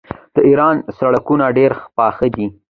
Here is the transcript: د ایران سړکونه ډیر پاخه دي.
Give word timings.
د 0.35 0.37
ایران 0.47 0.75
سړکونه 0.97 1.45
ډیر 1.57 1.71
پاخه 1.97 2.27
دي. 2.35 2.47